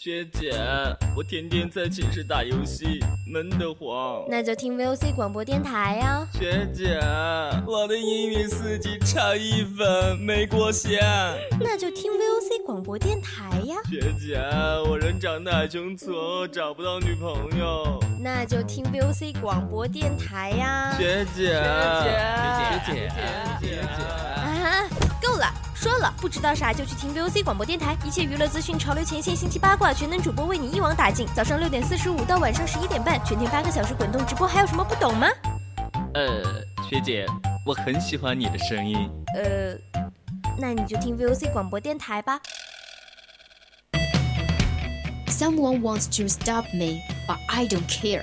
[0.00, 0.52] 学姐，
[1.16, 4.24] 我天天在寝室打游戏，闷得慌。
[4.28, 6.24] 那就听 VOC 广播电台呀。
[6.32, 7.00] 学姐，
[7.66, 11.00] 我的英语四级差一分，没过线。
[11.58, 13.74] 那就听 VOC 广播电台呀。
[13.90, 14.38] 学姐，
[14.88, 17.98] 我人长得还穷挫，找不到女朋友。
[18.20, 20.94] 那就听 VOC 广播电台呀。
[20.96, 22.10] 学姐学姐，
[22.54, 23.10] 学姐，学
[23.60, 23.80] 姐，学姐。
[23.80, 24.88] 啊，
[25.20, 25.52] 够了。
[26.20, 31.26] 不知道啥就去听 VOC 广播电台，一切娱乐资讯、潮流前线、星期八卦，全能主播为你一网打尽。
[31.34, 35.28] 早上六点四十五到晚上十一点半，全天八个小时滚动直播，还有什么不懂吗？
[36.14, 36.42] 呃，
[36.88, 37.26] 学姐，
[37.66, 39.10] 我很喜欢你的声音。
[39.34, 39.74] 呃，
[40.58, 42.40] 那你就听 VOC 广播电台吧。
[45.28, 48.22] Someone wants to stop me, but I don't care.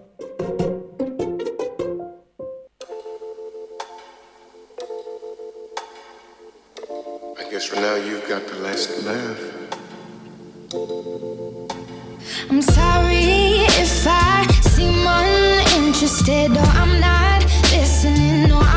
[7.81, 9.41] Now you've got the last laugh.
[12.49, 17.43] I'm sorry if I seem uninterested or I'm not
[17.73, 18.70] listening or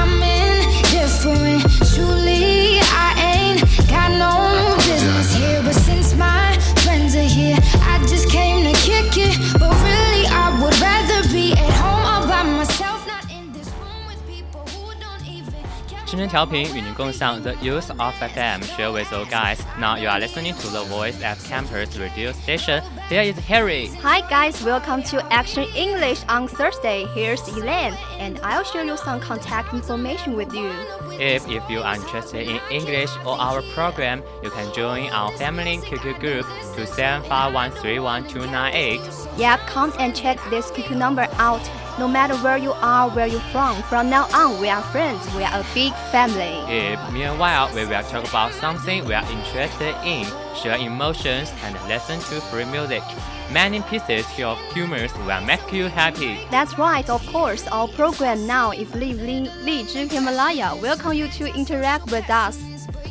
[16.34, 19.59] 调频与您共享 The Youth of FM share with all guys.
[19.80, 22.82] Now you are listening to the Voice of Campus radio station.
[23.08, 23.92] Here is Harry.
[24.02, 27.06] Hi guys, welcome to Action English on Thursday.
[27.14, 30.72] Here's Elaine, and I'll share you some contact information with you.
[31.20, 35.77] If, if you are interested in English or our program, you can join our family
[35.77, 39.38] QQ group to 7513128.
[39.38, 41.61] Yeah, come and check this QQ number out.
[41.97, 45.23] No matter where you are, where you're from, from now on, we are friends.
[45.37, 46.59] We are a big family.
[46.67, 50.27] If meanwhile we will talk about something we are interested in,
[50.61, 53.05] share emotions, and listen to free music.
[53.53, 56.41] Many pieces of humor will make you happy.
[56.51, 57.65] That's right, of course.
[57.69, 60.75] Our program now is Live Li Li Himalaya.
[60.83, 62.59] Welcome you to interact with us.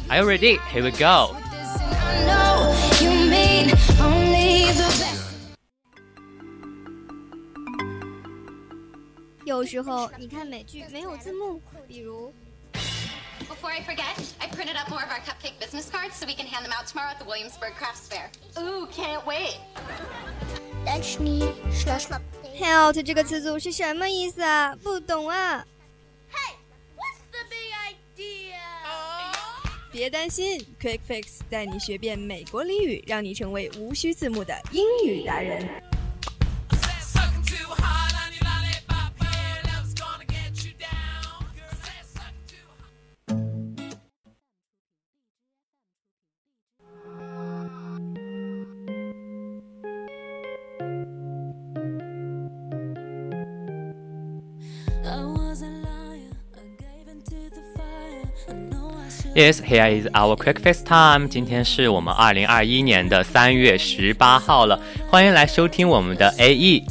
[0.09, 0.57] Are you ready?
[0.71, 1.37] Here we go.
[9.63, 12.33] 有时候你看美剧没有字幕，比如。
[13.47, 16.65] Before I forget, I printed up more of our cupcake business cards so we can hand
[16.65, 18.29] them out tomorrow at the Williamsburg Crafts Fair.
[18.57, 19.55] Ooh, can't wait.
[22.59, 24.75] Health 这个词组是什么意思啊？
[24.83, 25.65] 不懂啊。
[26.29, 26.55] Hey,
[26.97, 27.71] what's the big
[28.19, 28.59] idea?
[29.93, 35.65] 别担心，Quick Fix 带你学遍美国俚语，让你成为无需字幕的英语达人。
[59.35, 61.27] Yes, here is our quick face time.
[61.27, 64.79] 今天是我们二零二一年的三月十八号了，
[65.09, 66.85] 欢迎来收听我们的 A E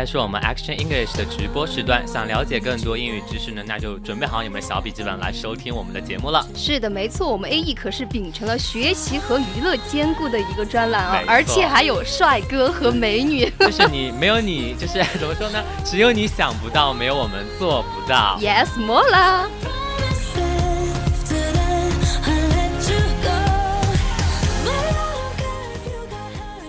[0.00, 6.42] 在是我们 Action English 的直播时段，想了解更多英语知识呢，那就准备好你们的小笔记本来收听我们的节目了。
[6.54, 13.52] 是的，没错，我们 A E 可是秉承了学习和娱乐兼顾的一个专栏啊，而且还有帅哥和美女。
[13.60, 15.62] 就是你没有你，就是 怎么说呢？
[15.84, 18.38] 只有你想不到，没有我们做不到。
[18.40, 19.46] Yes，莫啦。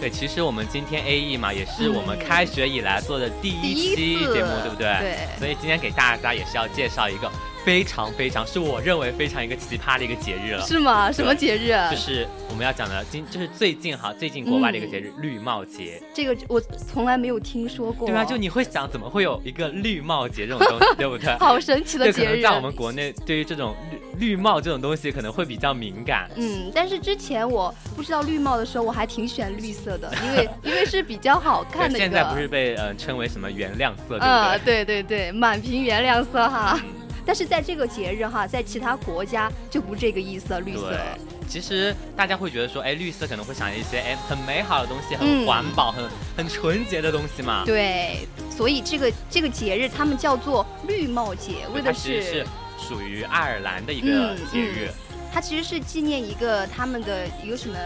[0.01, 4.87] 对，其实我们今天 A E 嘛，也是我们开学以来做的第一期节目，对不对？
[4.99, 5.37] 对。
[5.37, 7.31] 所以今天给大家也是要介绍一个。
[7.63, 11.11] 非常非常是我认为非常一个奇葩的一个节日了，是吗？
[11.11, 11.69] 什么节日？
[11.91, 16.01] 就是我们要讲的今就是最近哈，最近国外的一个节日——绿帽节。
[16.13, 18.07] 这个我从来没有听说过。
[18.07, 21.37] 对啊，就你会想，怎么会有一个绿帽节这种东西， 对不对？
[21.37, 22.25] 好神奇的节日。
[22.25, 23.75] 可能在我们国内，对于这种
[24.19, 26.29] 绿绿帽这种东西，可能会比较敏感。
[26.35, 31.99] 嗯，但是之前我不知道绿帽的时候，我还挺喜欢绿色的， 因为因为是比较好看的。
[31.99, 34.59] 现在不是被呃称为什么原谅色，对不对？
[34.65, 36.79] 对对对，满屏原谅色哈。
[37.25, 40.89] 但是在这个节日哈，在其他国家就不这个意思了，绿色。
[40.89, 40.99] 对，
[41.47, 46.03] 其实大家会觉得说，哎，绿色可能会想一些哎很美好的东西，嗯很环保、很
[46.37, 47.63] 很纯洁的东西嘛。
[47.65, 52.45] 对，所以这个这个节日他们叫做绿帽节，为的是
[52.77, 54.89] 属于爱尔兰的一个嗯节日。
[55.33, 57.77] 它其实是纪念一个他们的一个什么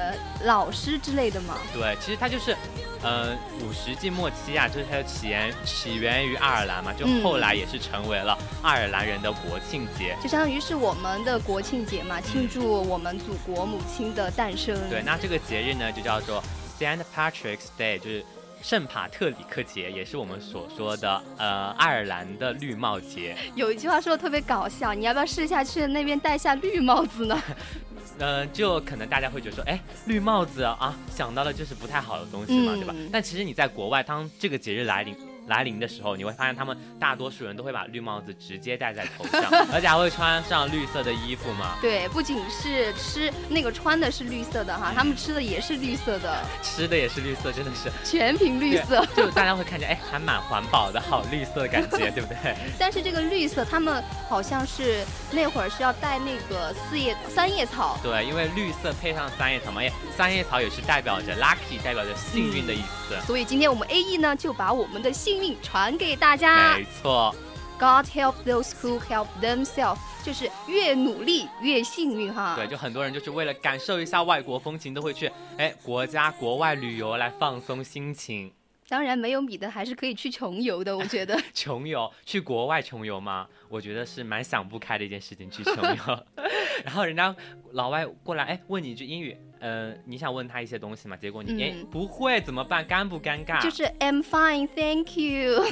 [0.43, 1.57] 老师之类的嘛。
[1.71, 2.57] 对，其实它就是，
[3.03, 10.15] 呃，五世纪末期啊，就是它的起源起源于爱尔兰嘛，就嗯后来也是成为了爱尔兰人的国庆节。
[10.21, 14.75] 就相当于是我们的国庆节嘛，庆祝我们祖国母亲的诞生。
[14.89, 16.43] 对，那这个节日呢，就叫做
[16.79, 18.25] Saint Patrick's Day，就是
[18.65, 23.37] 圣帕特里克节，也是我们所说的呃爱尔兰的绿帽节。
[23.53, 27.39] 有一句话说的特别搞笑，你要不要试一下去那边戴下绿帽子呢？
[28.17, 32.95] 呃，就可能大家会觉得说，哎，绿帽子啊，想到的就是不太好的东西嘛，嗯对吧？
[33.11, 35.15] 但其实你在国外，当这个节日来临
[35.47, 41.75] 来临的时候，你会发现他们大多数人都会把绿帽子直接戴在头上， 而且还会穿上绿色的衣服嘛。
[41.81, 49.05] 对，不仅是吃那个穿的是绿色的哈，他们吃的也是绿色的，吃的也是绿色，真的是全凭绿色。
[49.15, 52.55] 就大家会看见，哎，还蛮环保的，好绿色的感觉， 对不对？
[52.79, 63.15] 但是这个绿色，他们好像是那会儿是要带那个四叶三叶草，对，因为绿色配上三叶草嘛，哎，三叶草也是代表着 lucky，代表着幸运的意思。
[63.25, 66.77] 所以今天我们 A E 呢就把我们的幸运传给大家。
[66.77, 67.33] 没错
[67.77, 72.55] ，God help those who help themselves，就是越努力越幸运哈。
[72.55, 78.51] 对，就很多人就是为了感受一下外国风情，都会去哎国家国外旅游来放松心情。
[78.87, 81.35] 当然没有米的还是可以去穷游的，我觉得。
[81.55, 83.47] 穷游去国外穷游吗？
[83.67, 86.25] 我觉得是蛮想不开的一件事情，去穷游。
[86.85, 87.35] 然后人家
[87.71, 91.15] 老外过来，哎，问你一句英语，呃，你想问他一些东西嘛？
[91.17, 92.85] 结果你哎、嗯不会怎么办？
[92.85, 93.61] 尴不尴尬？
[93.61, 95.65] 就是 I'm fine, thank you。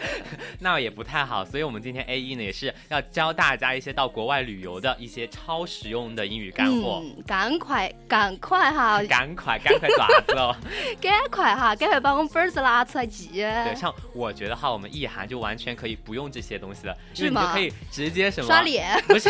[0.60, 7.02] 那也不太好，所以我们今天 A 一呢也是要教大家一些到国外旅游的一些超实用的英语干货。
[7.04, 10.54] 嗯，赶快赶快哈，赶快赶快爪子哦！
[11.00, 13.28] 赶快哈，赶快把 我们本子拿出来记。
[13.32, 19.28] 对，像我觉得哈，我们意涵就完全可以不用这些东西了，因为是吗你就可以直接什么刷脸不是，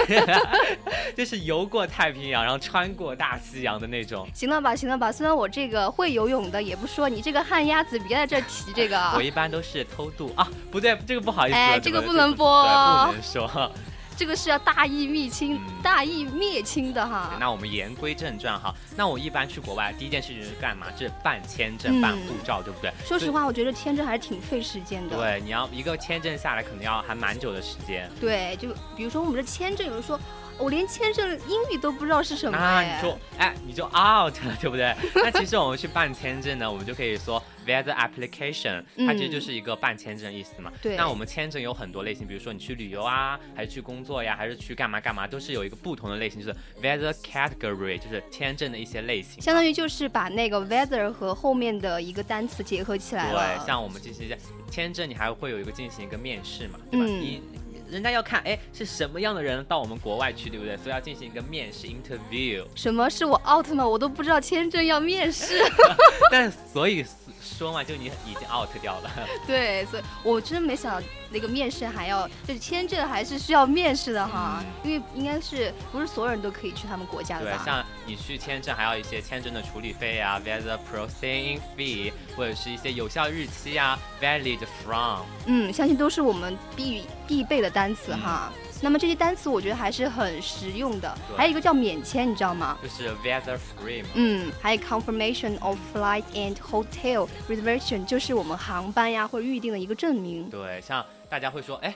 [1.17, 4.29] 就是游过太平洋，然后穿过大西洋的那种。
[4.35, 9.13] 行了吧，行了吧，虽然我这个会游泳的，也不说你这个旱鸭子，别在这提这个啊。
[9.17, 12.63] 我一般都是偷渡啊，不对，这个不好意思，哎这个不能播，
[13.07, 13.73] 不能说。
[14.19, 17.37] 这个是要大义灭亲、大义灭亲的哈。
[17.39, 20.87] 那我们言归正传哈，那我一般去国外第一件事情是干嘛？
[20.99, 22.91] 是办签嗯证、办护照，对不对？
[23.05, 25.19] 说实话，我觉得签证还是挺费时间的。
[25.19, 28.11] 对，你要一个签证下来，可能要还蛮久的时间。
[28.19, 30.19] 对，就比如说我们的签证，有人说
[30.59, 34.95] 我连签证英语都不知道是什么那哎你就哎，你就 out 了，对不对？
[35.15, 40.71] 那其实我们去办签证呢，我们就可以说 visa application，它其实就是一个办签证意思嘛。
[40.75, 49.41] 嗯对那我们签证有很多类型，比如说你去旅游啊，还是去工作呀，还是去干嘛干嘛，都是有一个不同的类型，就是 visa category，就是签证的一些类型。
[49.43, 53.59] 相当于就是把那个 weather 和后面的一个单词结合起来了。
[53.59, 54.39] 对，像我们这些
[54.71, 57.07] 签证，你还会有一个进行一个面试嘛，对吧？
[57.07, 57.43] 嗯你
[57.89, 60.77] 人家要看，哎，是什么样的人到我们国外去，对不对？
[60.77, 62.65] 所以要进行一个面试 interview。
[62.75, 63.87] 什么是我 out 吗？
[63.87, 65.59] 我都不知道签证要面试。
[66.31, 67.05] 但所以
[67.47, 69.11] 说嘛，就你已经 out 掉了。
[69.47, 85.25] 对，所以我真没想到那个面试还要，就是签证还是需要面试的哈，因为应该是不是所有人都可以去他们国家的对，像你去签证，还要一些签证的处理费啊，visa processing fee，或者是一些有效日期啊，valid from。
[85.47, 88.53] 嗯，相信都是我们必必备的单词哈。
[88.83, 92.77] 那么这些单词我觉得还是很实用的，还有一个叫免签，你知道吗？
[92.83, 94.09] 就是 weather free 嘛。
[94.15, 100.49] 嗯，还有 confirmation of flight and hotel reservation，就是我们航班呀或者预定的一个证明。
[100.51, 101.95] 对，像大家会说，哎，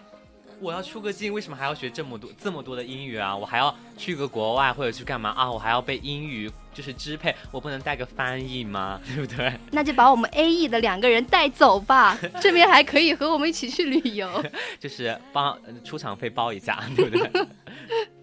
[0.59, 3.37] 我要出个境，为什么还要学这么多这么多的英语啊？
[3.37, 5.51] 我还要去个国外或者去干嘛啊？
[5.51, 9.01] 我还要背英语就是支配，我不能带个翻译吗？
[9.15, 9.53] 对不对？
[9.71, 14.29] 那就把我们 A E 的两个人带走吧，这边还可以和我们一起去旅游。
[14.79, 17.31] 就是帮呃出场费包一下，对不对？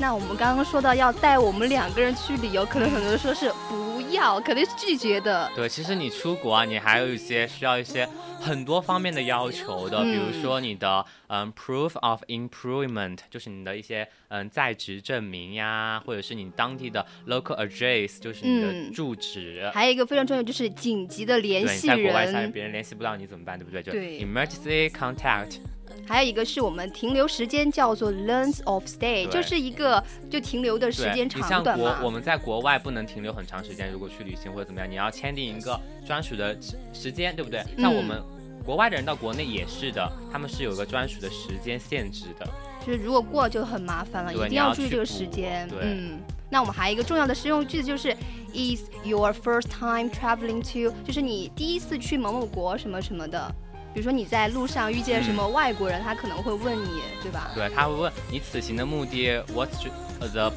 [0.00, 5.50] 那我们刚刚说到要带我们两个人去旅游，可能很多人说是不要，肯定是拒绝的。
[5.56, 8.08] 对，其实你出国啊，你还有一些需要一些
[8.40, 19.68] 很多方面的要求的，比如说你的嗯 proof of improvement，就是你的一些嗯在职证明呀，或者是你当地的 local address，就是你的住址。
[19.74, 21.96] 还有一个非常重要就是紧急的联系人。
[21.96, 23.82] 在国外，下别人联系不到你怎么办，对不对？
[23.82, 25.58] 就 emergency contact。
[26.06, 31.84] 还有一个是我们停留时间叫做 length of stay，就是一个就停留的时间长短嘛。
[31.84, 36.56] 像国我们在国外不能停留很长时间，如果去旅行或者怎么样，你要签订一个专属的
[36.92, 37.62] 时间，对不对？
[37.76, 38.22] 那我们
[38.64, 42.46] 国外的人到国内也是的，他们是有个专属的时间限制的。
[42.86, 45.68] 就是如果过就很麻烦了，一定要注意这个时间。
[45.80, 48.16] 嗯，那我们还有一个重要的实用句子就是
[48.54, 50.94] Is your first time traveling to？
[51.04, 53.54] 就是你第一次去某某国什么什么的。
[53.98, 57.50] 比如说你在路上遇见什么外国人，他可能会问你，对吧？
[57.52, 59.88] 对，他会问你此行的目的，What's
[60.20, 60.52] the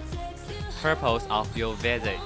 [0.80, 2.20] purpose of your visit？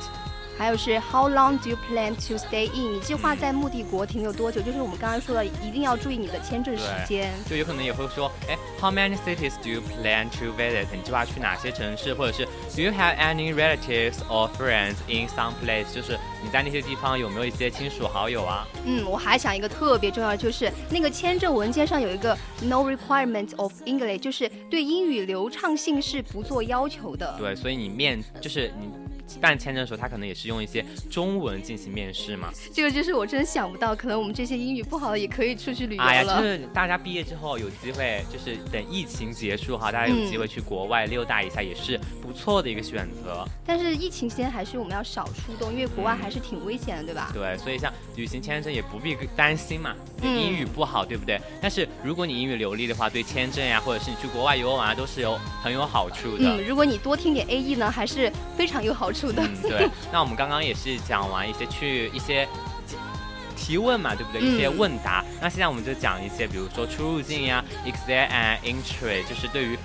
[0.57, 2.95] 还有是 How long do you plan to stay in？
[2.95, 4.62] 你计划在目的国停留多久？
[4.62, 7.34] 就是我们刚刚说的，一定要注意你的签证时间。
[7.50, 10.86] 就有可能也会说，哎，How many cities do you plan to visit？
[10.94, 12.13] 你计划去哪些城市？
[12.13, 15.92] 或者是 Do you have any relatives or friends in some place？
[15.92, 18.68] 就是你在那些地方有没有一些亲属好友啊？
[18.86, 27.36] 嗯，我还想一个特别重要，就是那个签证文件上有一个 No requirement of English，就是对英语流畅性是不做要求的。
[27.39, 29.05] 对，所以你面就是你。
[29.41, 32.50] 办签证的时候，他可能也是用一些中文进行面试嘛。
[32.74, 36.08] 这个就是我真想不到，可能我们这些英语不好的也可以出去旅游了。
[36.08, 43.46] 哎呀，就是大家毕业之后有机会，就是等疫情结束哈，大家有机会去国外溜达一下，也是不错的一个选择。
[43.65, 47.32] 但是疫情期间还是我们要少出动，因为国外还是挺危险的，对吧？
[47.34, 51.39] 对，所以像旅行签证也不必担心嘛，英语不好，对不对？
[51.62, 56.58] 但是如果你英语流利的话，对签证呀，或者是你去国外游玩啊，都是有很有好处的。
[56.58, 59.14] 嗯，如果你多听点 A E 呢，还是非常有好处。
[59.24, 59.89] 嗯，对。
[60.12, 62.48] 那我们刚刚也是讲完一些去一些
[63.55, 64.41] 提问嘛，对不对？
[64.41, 65.24] 一些问答。
[65.41, 69.77] 那现在我们就讲一些，比如说出入境呀，exit and entry，就是对于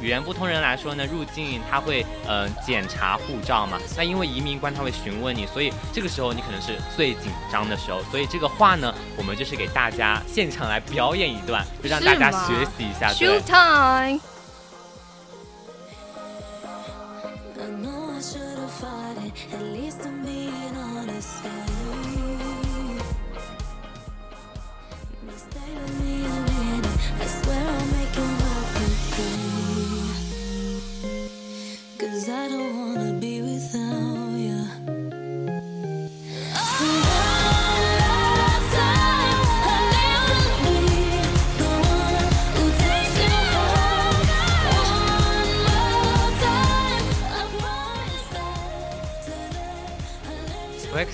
[0.00, 3.78] 语言不通人来说呢，入境他会嗯检查护照嘛。
[3.96, 8.00] 那因为移民官他会询问你，所以这个时候你可能是最紧张的时候。
[8.10, 13.10] 所以这个话呢，我们就是给大家现场来表演一段，就让大家学习一下。
[13.10, 14.37] Show time。
[19.50, 19.62] For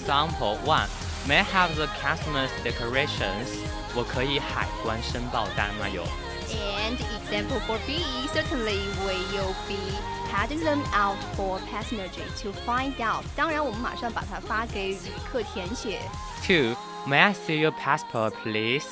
[0.04, 0.88] example, one,
[1.28, 3.48] may I have the customs declarations?
[3.96, 5.88] 我可以海关申报单吗？
[5.90, 6.04] 有。
[6.50, 9.78] And example for B, certainly we will be
[10.32, 13.24] handing them out for passenger to find out.
[13.36, 16.00] 当然，我们马上把它发给旅客填写。
[16.46, 16.76] Two,
[17.08, 18.86] may I see your passport, please?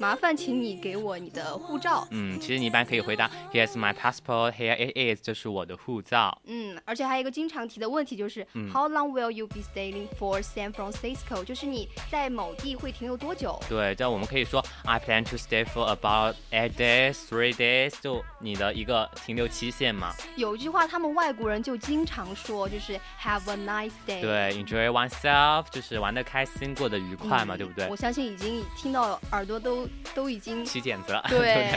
[0.00, 2.08] 麻烦请你给我你的护照。
[2.10, 4.52] 嗯，其实你一般可以回答 Here's my passport.
[4.52, 5.22] Here it is.
[5.22, 6.40] 这是我的护照。
[6.46, 11.44] 嗯，而且还有一个经常提的问题就是、嗯、How long will you be staying for San Francisco？
[11.44, 13.60] 就是你在某地会停留多久？
[13.68, 20.14] 对，这我们可以说 I plan to stay for about eight days, three days，就你的一个停留期限嘛。
[20.34, 24.22] 有一句话，他们外国人就经常说，就是 Have a nice day。
[24.22, 27.86] 对，Enjoy oneself，就是玩的开心，过得愉快嘛，嗯、对不对？
[27.88, 29.86] 我相信已经听到耳朵都。
[30.14, 31.68] 都已经起茧子了，对。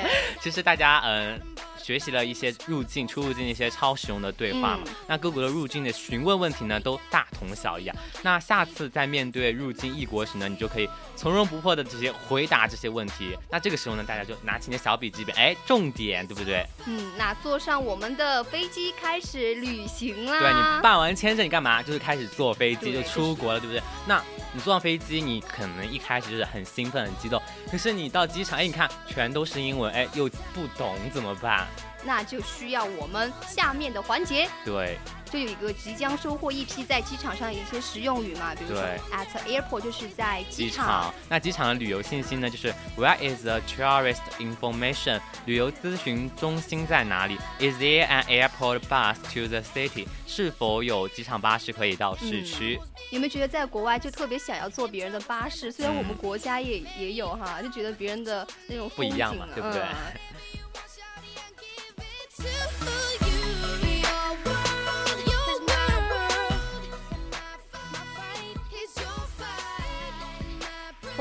[0.41, 1.39] 其 实大家嗯
[1.83, 4.79] 学习了一些入境、出入境一些超实用的对话嘛。
[5.07, 7.95] 那各国的入境的询问问题呢，都大同小异啊。
[8.21, 13.37] 那下次在面对入境异国时呢，你就可以从容不迫的直接回答这些问题。
[13.49, 16.65] 那这个时候呢，大家就拿起你的小笔记本，哎，重点，对不对？
[16.85, 20.39] 嗯，那坐上我们的飞机开始旅行啦。
[20.39, 21.83] 对你办完签证，你干嘛？
[21.83, 23.83] 就是开始坐飞机就出国了，对不对？
[24.07, 24.23] 那
[24.53, 31.67] 你坐上飞机，你可能一开始就是很兴奋、很激动，可是你到机场，哎，你看全都是英文，哎，又不懂怎么办？
[32.05, 34.49] 那就需要我们下面的环节。
[34.65, 34.97] 对。
[35.31, 41.11] 就有一个即将收获一批在机场上的一些实用语嘛，比如说 at airport 就是在机场。
[41.27, 45.19] 那机场的旅游信息呢，就是 Where is the tourist information？
[45.47, 50.05] 旅游咨询中心在哪里？Is there an airport bus to the city？
[50.27, 52.79] 是否有机场巴士可以到市区？
[53.09, 55.71] 有没有觉得在国外就特别想要坐别人的巴士？
[55.71, 59.81] 虽然我们国家也也有哈，就觉得别人的那种不一样嘛，对不对？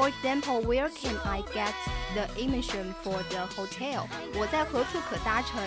[0.03, 1.73] For example, where can I get
[2.17, 4.09] the emission for the hotel？
[4.35, 5.63] 我在何处可搭乘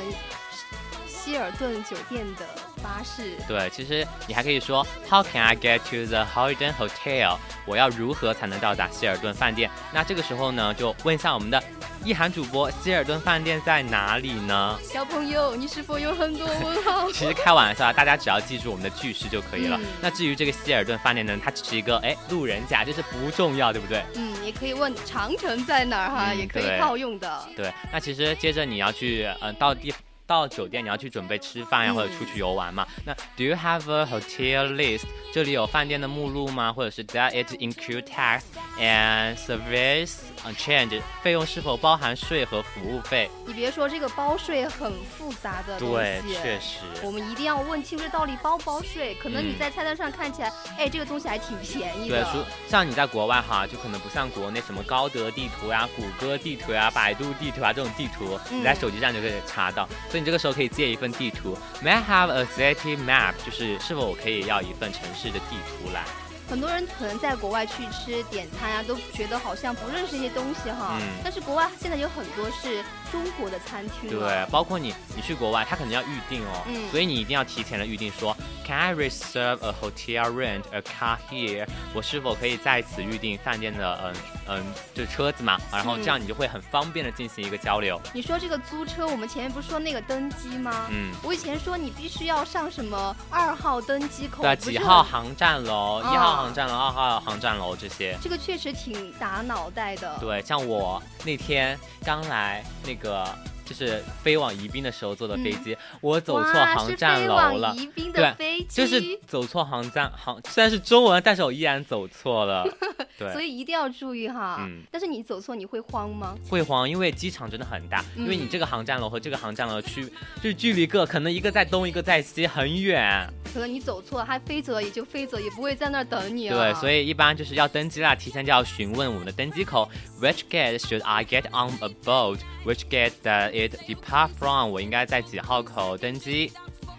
[1.07, 2.45] 希尔顿酒店的
[2.83, 3.37] 巴士？
[3.47, 7.37] 对，其实你还可以说 How can I get to the hoyden Hotel？
[7.65, 9.71] 我要如何才能到达希尔顿饭店？
[9.93, 11.63] 那这个时候呢，就问一下我们的
[12.05, 14.77] 意涵主播，希尔顿饭店在哪里呢？
[14.83, 17.09] 小朋友，你是否有很多问号？
[17.11, 19.75] 其实开玩笑，大家只要记住我们的句式就可以了。
[19.81, 24.03] 嗯那至于这个希尔顿饭店呢，它只是一个哎路人甲，就是不重要，对不对？
[24.13, 27.43] 嗯，也可以问长城在哪儿哈，嗯也可以套用的。
[27.55, 29.91] 对，那其实接着你要去，嗯、到地
[30.27, 32.85] 到酒店，你要去准备吃饭呀，嗯或者出去游玩嘛。
[33.03, 35.05] 那 Do you have a hotel list？
[35.35, 36.71] 这里有饭店的目录吗？
[36.71, 38.43] 或者是 Does it include tax
[38.79, 40.19] and service
[40.57, 41.01] change？
[41.21, 43.29] 费用是否包含税和服务费？
[43.45, 46.77] 你别说这个包税很复杂的东对，西，确实。
[47.03, 49.13] 我们一定要问清这到底包不包税。
[49.15, 52.29] 可能你嗯在菜单上看起来，哎，这个东西还挺便宜对，的。
[52.31, 52.37] 除
[52.69, 59.85] 像你在国外哈，就可能不像国内什么高德地图呀、谷歌地图呀、百度地图啊这种地图，嗯你在手机上就可以查到。
[60.09, 63.33] 所以你这个时候可以借一份地图，May I have a city map？
[63.45, 66.03] 就是是否我可以要一份城市的地图来？
[66.47, 70.99] 很多人可能在国外去吃点餐啊，都觉得好像不认识一些东西哈。
[71.01, 81.67] 嗯但是国外现在有很多是中国的餐厅对，包括你，你去国外，他可能要预定哦，嗯所以你一定要提前的预定说，Can I reserve a hotel rent a car here？
[81.93, 84.15] 我是否可以在此预定饭店的嗯
[84.47, 85.57] 嗯就车子嘛？
[85.71, 88.01] 然后这样你就会很方便的进行一个交流。
[88.13, 90.87] 你说这个租车，我们前面不是说那个登机吗？
[90.89, 96.01] 嗯我以前说你必须要上什么二号登机口，对，几号航站楼？
[96.01, 98.17] 啊一号航站楼、二号航站楼这些。
[98.21, 100.17] 这个确实挺打脑袋的。
[100.19, 103.27] 对，像我那天刚来那个。
[103.65, 107.75] 就是飞往宜宾的时候坐的飞机，我走错航站楼了。
[107.75, 112.63] 宜宾的飞机就是走错航站航，虽然是中文，但是我依然走错了。
[113.17, 114.57] 对，所以一定要注意哈。
[114.59, 116.35] 嗯但是你走错，你会慌吗？
[116.49, 120.05] 会慌，因为机场真的很大，因为你嗯这个航站楼和这个航站楼区
[120.35, 123.27] 就是距离个可能一个在东，一个在西，很远。
[123.55, 126.73] 可能你走错，它飞走了也就飞走，也不会在那儿等你了。
[126.73, 132.39] 对，所以一般就是要登机啦，提前就要询问我们的登机口，Which gate should I get on a boat?
[132.65, 134.71] Which gate does it depart from?
[134.71, 136.51] 我应该在几号口登机？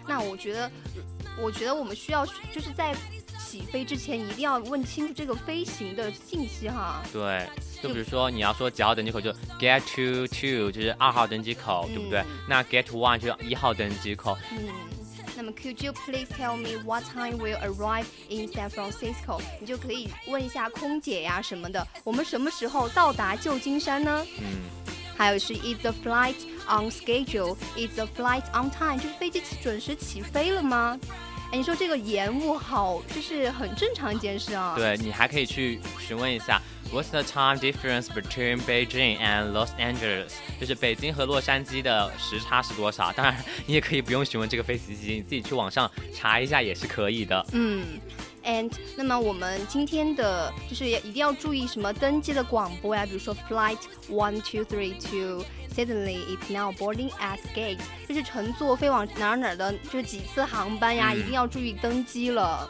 [0.07, 0.71] 那我觉得，
[1.39, 2.95] 我觉得我们需要就是在
[3.37, 7.03] 起飞之前一定要问清楚这个飞行的信息哈。
[7.13, 7.45] 对，
[7.83, 12.23] 就比如说你要说几号登机口，就 get to two 就是二号登机口，对不对？
[12.49, 14.35] 那 get to one 就是一号登机口。
[14.51, 14.67] 嗯。
[15.37, 19.39] 那么，Could you please tell me what time will arrive in San Francisco？
[19.61, 24.25] 你就可以问一下空姐呀什么的，我们什么时候到达旧金山呢？
[24.39, 24.63] 嗯，
[25.15, 27.55] 还有是 Is the flight on schedule?
[27.75, 28.97] Is the flight on time？
[28.97, 30.99] 就是飞机准时起飞了吗？
[31.51, 34.73] 哎，你说这个延误好，这是很正常一件事啊。
[34.75, 40.31] 对你还可以去询问一下 What's the time difference between Beijing and Los Angeles？
[40.59, 43.11] 就是北京和洛杉矶的时差是多少？
[43.11, 47.45] 当然，你也可以不用询问这个飞行机，你自己去网上查一下也是可以的。
[47.51, 47.99] 嗯
[48.43, 53.77] ，and 那么我们今天的就是也一定要注意什么登机的广播呀，比如说 flight
[54.09, 55.43] one two three two
[55.75, 62.67] suddenly it's now boarding at gate，就是乘坐飞往哪儿哪儿的，就是几次航班呀，嗯一定要注意登机了。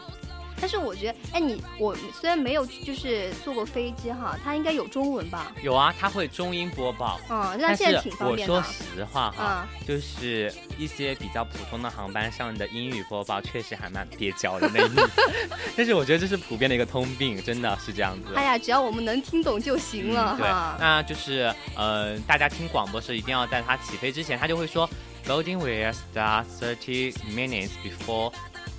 [0.60, 5.52] 但是我觉得，哎，你我虽然没有就是坐过飞机哈，它应该有中文吧？
[5.62, 7.20] 有啊，它会中英播报。
[7.30, 8.64] 嗯，那但是现在挺方我说便的。
[8.64, 14.92] 实话哈，嗯就是一些比较普通的航班上的英语播报确实还蛮蹩脚的那一
[15.78, 18.34] 但是我觉得这是普遍的一个通病，真的是这样子。
[18.36, 20.78] 哎呀，只要我们能听懂就行了嗯对哈，。
[20.80, 24.90] 那就是呃，大家听广播时一定要在它起飞之前，它就会说
[25.28, 28.32] loading will start thirty minutes before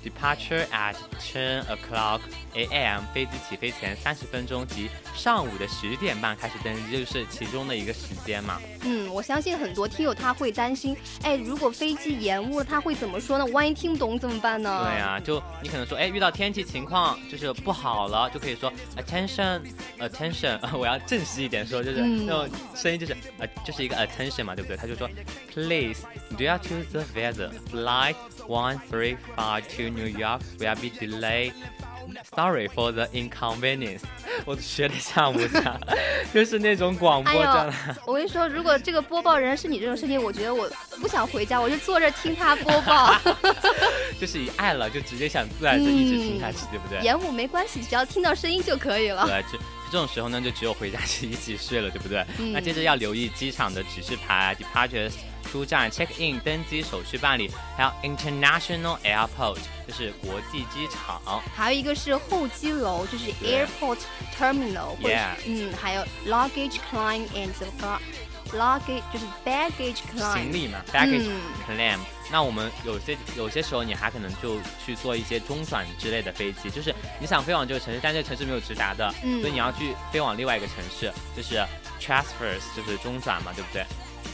[0.03, 2.19] departure at ten o'clock
[2.55, 3.03] a.m.
[3.13, 8.59] 飞机起飞前三十分钟及上午的十点半开始登机，就是其中的一个时间嘛。
[8.81, 13.45] 嗯，我相信很多听友他会担心，哎，如果飞机延误了，他会怎么说呢？
[13.47, 14.85] 万一听不懂怎么办呢？
[14.85, 19.61] 对啊，就你可能说，哎，遇到天气情况就是不好了，就可以说 attention
[19.99, 24.77] attention， 我要正式一点说，就是嗯那种声音就是呃，就是一个 attention 嘛，对不对？
[24.77, 25.09] 他就说
[25.53, 26.01] please
[26.37, 28.15] due to the weather flight
[28.47, 31.53] one three five to New York will be delayed.
[32.35, 34.01] Sorry for the inconvenience。
[34.45, 35.79] 我学的像不像？
[36.33, 37.75] 就是那种广播哎呦这样的。，
[38.07, 43.13] 我跟你说，如果这个播报人是你这种事情，我觉得我不想回家，我就坐这听他播报。
[44.19, 46.99] 就是一爱了就直接想自然的一直听下去，对不对？
[47.01, 49.25] 延误没关系，只要听到声音就可以了。
[49.25, 49.57] 对，这
[49.91, 52.25] 这种时候呢，就只有回家去一起睡了，对不对？
[52.39, 55.11] 嗯那接着要留意机场的指示牌 departures
[55.49, 59.57] 出站 check in 登机手续办理，还有 international airport
[59.87, 61.41] 就是国际机场。
[61.55, 63.97] 还有一个是候机楼，就是 airport
[64.37, 67.99] terminal，或者嗯，还有 luggage claim and the
[68.57, 70.33] luggage 就是 baggage claim。
[70.33, 71.99] 行李嘛，baggage 嗯 claim。
[72.31, 81.55] 那我们有些有些时候你还可能就去做一些中转之类的飞机，就是你想飞往这个城市，但这个城市没有直达的，嗯所以你要去飞往另外一个城市，就是
[81.99, 83.83] transfers，就是中转嘛，对不对？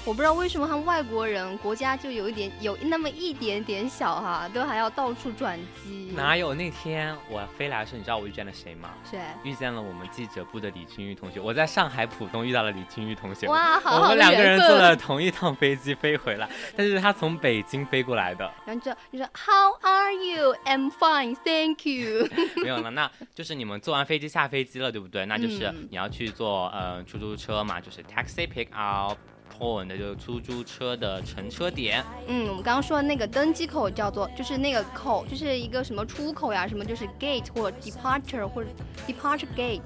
[0.08, 6.14] 我不知道为什么他们外国人国家就有一点有那么一点点小哈，都还要到处转机。
[6.16, 8.92] 哪有那天我飞来的时候，你知道我遇见了谁吗？
[9.10, 9.20] 谁？
[9.44, 11.40] 遇见了我们记者部的李金玉同学。
[11.40, 13.48] 我在上海浦东遇到了李金玉同学。
[13.48, 18.50] 哇好好的我们两个人坐了同一趟飞机飞回来，但是他从北京飞过来的。
[18.64, 20.56] 然后就你说 How are you?
[20.66, 22.30] I'm fine, thank you。
[22.62, 25.26] 没有了，那就是你们坐完飞机下飞机了，对不对？
[25.26, 29.18] 那就是嗯你要去坐呃出租车嘛，就是 taxi pick up
[29.60, 32.04] point，就是出租车的乘车点。
[32.28, 38.70] 嗯，我们刚刚说的那个登机口叫做，就是那个口，就是一个什么出口呀，什么就是 gate 或者 departure 或者
[39.08, 39.82] departure gate。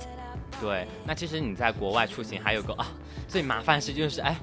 [0.60, 2.88] 对，那其实你在国外出行还有个啊
[3.28, 4.36] 最麻烦的事就是哎。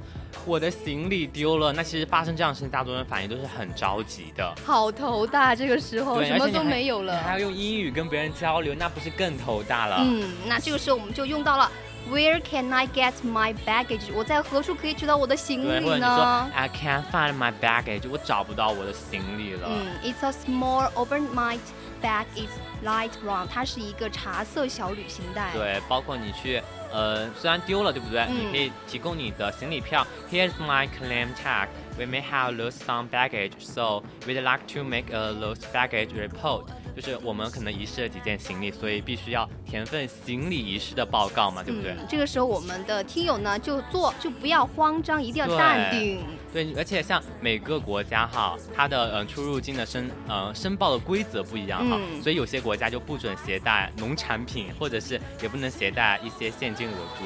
[0.44, 4.54] 我的行李丢了，那其实发生这样的事情，大多数人反应都是很着急的。
[4.64, 7.20] 好头大，这个时候，什么都没有了。
[7.20, 9.96] 还要用英语跟别人交流，那不是更头大了？
[10.04, 11.68] 嗯，那这个时候我们就用到了
[12.09, 14.11] Where can I get my baggage？
[14.13, 16.51] 我在何处可以取到我的行对，李或者你说呢？
[16.53, 19.69] I can't find my baggage，我找不到我的行李了。
[19.69, 21.59] 嗯，It's a small overnight
[22.01, 22.25] bag.
[22.35, 22.49] It's
[22.83, 23.47] light brown.
[23.47, 25.51] 它是一个茶色小旅行袋。
[25.53, 28.21] 对，包括你去，呃，虽然丢了，对不对？
[28.23, 30.05] 嗯你可以提供你的行李票。
[30.31, 31.67] Here's my claim tag.
[31.97, 36.65] We may have lost some baggage, so we'd like to make a lost baggage report.
[36.96, 41.90] 就是我们可能遗失了几件行李，所以必须要填份行李遗失的报告嘛，对不对？
[41.92, 46.24] 嗯，这个时候我们的听友呢，就做就不要慌张，一定要淡定。
[46.54, 57.24] 对，而且像每个国家哈，它的呃出入境的申呃申报的规则不一样哈，嗯所以有些国家就不准携带农产品，或者是也不能携带一些现金额度。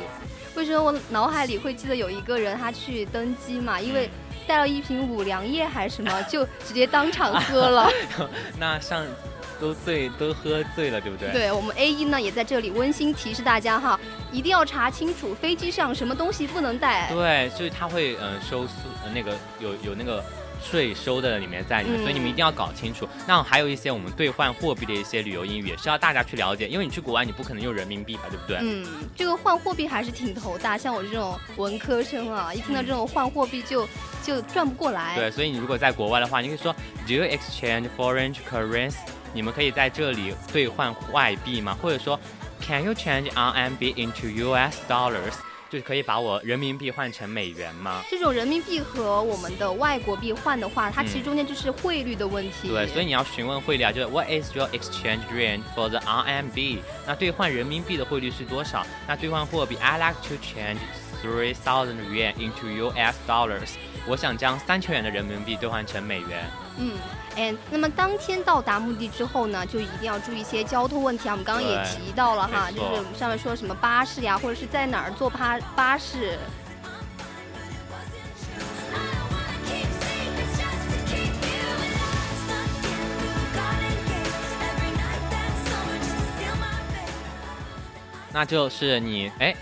[0.57, 4.11] 为什么我脑海里会记得有一个人他去登机嘛，因为嗯
[4.49, 7.89] 带了一瓶五粮液还是什么，就直接当场喝了。
[8.59, 9.07] 那上
[9.61, 11.31] 都醉都喝醉了，对不对？
[11.33, 14.01] 对我们 A 一呢，也在这里温馨提示大家哈，
[14.33, 17.11] 一定要查清楚飞机上什么东西不能带。
[17.13, 18.73] 对，就是他会嗯、呃收宿
[19.05, 20.25] 呃那个有有那个
[20.63, 23.09] 税收的里面在里面，嗯所以你们一定要搞清楚。
[23.27, 28.59] 那还有一些我们兑换货币的一些旅游英语也是要大家去了解，因为你去国外你不可能用人民币吧，对不对？
[28.61, 33.87] 嗯，这个换货币还是挺头大，像我这种文科生啊，一听到这种换货币就
[34.23, 35.17] 就转不过来。
[35.17, 36.75] 对，所以你如果在国外的话，你可以说
[37.07, 38.97] Do you exchange foreign currency？
[39.33, 41.77] 你们可以在这里兑换外币吗？
[41.81, 42.19] 或者说
[42.61, 45.35] Can you change RMB into US dollars？
[45.71, 48.03] 就是可以把我人民币换成美元吗？
[48.11, 52.69] 这种人民币和我们的外国币换的话，它其实嗯中间就是汇率的问题。
[52.69, 56.79] 对，所以你要询问汇率啊，就是 What is your exchange rate for the RMB？
[57.07, 58.85] 那兑换人民币的汇率是多少？
[59.07, 60.79] 那兑换货币 I like to change
[61.23, 63.75] three thousand yuan into US dollars。
[64.11, 66.45] 我想将三千元的人民币兑换成美元。
[66.79, 66.99] 嗯，
[67.37, 71.33] 哎，那么当天到达目的之后呢，就一定要注意一些交通问题啊。
[71.33, 76.37] 我们刚刚也提到了哈，就是我们上面说什么巴士呀，或者是在哪儿坐巴巴士。
[88.33, 89.55] 那就是你哎，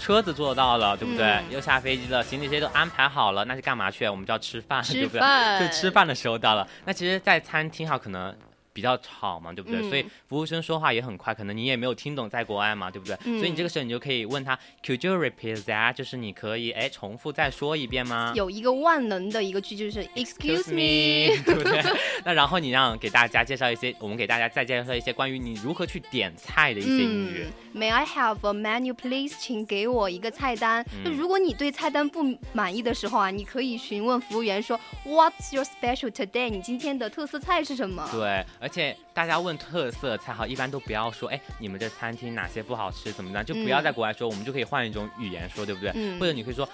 [0.00, 1.26] 车子坐到了，对不对？
[1.26, 4.08] 嗯又下飞机了，行李这些都安排好了，那是干嘛去？
[4.08, 5.20] 我们就要吃饭，吃 对不对？
[5.60, 6.66] 就吃饭的时候到了。
[6.84, 8.34] 那其实，在餐厅哈，可能。
[8.80, 9.80] 比较吵嘛，对不对？
[9.80, 13.14] 嗯所以服务生说话也很快，可能你也没有听懂，在国外嘛，对不对？
[13.24, 15.92] 嗯所以你这个时候你就可以问他，Could you repeat that？
[15.92, 18.32] 就是你可以哎重复再说一遍吗？
[18.34, 21.82] 有一个万能的一个句，就是 Excuse me，me， 对不对？
[22.24, 27.46] 那然后你让给大家介绍一些，我们给大家再介绍一些关于你如何去点菜的一些英语。
[27.74, 29.34] 嗯，May I have a menu, please？
[29.38, 30.82] 请给我一个菜单。
[30.94, 36.48] 嗯那如果你对菜单不满意的时候啊，你可以询问服务员说 What's your special today？
[36.50, 38.06] 你今天的特色菜是什么？
[38.12, 45.90] 对，而且大家问特色菜哈，一般都不要说，哎，你们这餐厅哪些不好吃，怎么样，就不要嗯在国外说，我们就可以换一种语言说，对不对？
[45.94, 46.68] 嗯或者你可以说。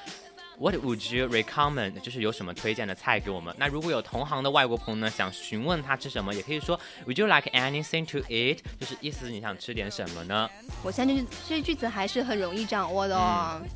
[0.58, 2.00] What would you recommend？
[2.00, 3.54] 就是有什么推荐的菜给我们？
[3.58, 8.60] 那如果有同行的外国朋友呢，想询问他吃什么，也可以说 Would you like anything to eat？
[8.80, 10.48] 就是意思你想吃点什么呢？
[10.82, 13.60] 我相信这这句子还是很容易掌握的哦。
[13.60, 13.68] 嗯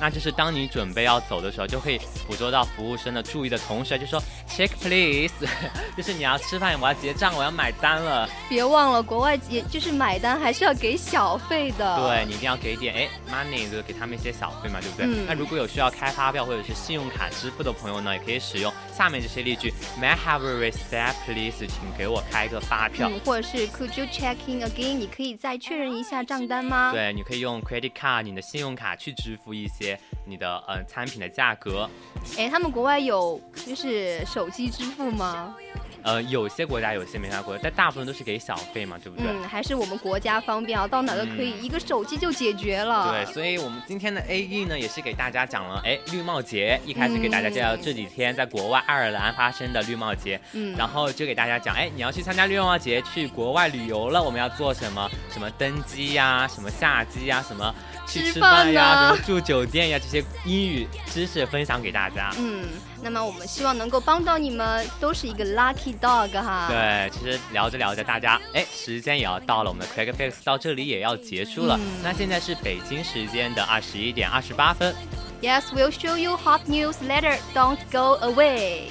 [0.00, 4.22] 那就是当你准备要走的时候，就可以捕捉到服务生的注意的同时，就说，
[4.56, 5.34] check please，
[5.94, 8.26] 就是你要吃饭，我要结账，我要买单了。
[8.48, 11.96] 别忘了，国外也就是买单还是要给小费的。
[11.98, 15.04] 对你一定要给点哎 money，就给他们一些小费嘛，对不对？
[15.06, 21.58] 嗯那如果有需要开发票或者是信用卡支付的朋友呢，也可以使用下面这些例句：May I have a receipt, please？
[21.58, 23.10] 请给我开个发票。
[23.10, 24.94] 嗯，或者是 Could you check in again？
[24.94, 26.92] 你可以再确认一下账单吗？
[26.92, 31.88] 对，你可以用 credit card，你的信用卡去支付一些你的呃餐品的价格。
[32.36, 35.54] 哎，他们国外有就是手机支付吗？
[36.02, 39.26] 呃，有些国家有些没啥国家，但大部分都是给小费嘛，对不对？
[39.28, 43.10] 嗯，还是我们国家方便啊，到哪都可以，一个手机就解决了。
[43.10, 55.10] 对，所以我们今天的 A E 呢，也是给大家讲了，哎，绿帽节，一开始给大家介绍这几天在国外爱尔兰发生的绿帽节，嗯然后就给大家讲，哎，你要去参加绿帽节，去国外旅游了，我们要做什么？
[55.32, 57.74] 什么登机呀，什么下机呀，什么
[58.06, 62.30] 去吃吃饭饭呀，住酒店呀，这些英语知识分享给大家。
[62.38, 62.64] 嗯，
[63.02, 66.68] 那么我们希望能够帮到你们，都是一个 lucky dog 哈。
[66.68, 71.76] 对，其实聊着聊着，大家哎，时间也要到了，我们的 Quick Fix 到这里也要结束了。
[71.82, 74.94] 嗯那现在是北京时间的二十一点二十八分。
[75.42, 77.36] Yes, we'll show you hot news later.
[77.52, 78.90] Don't go away.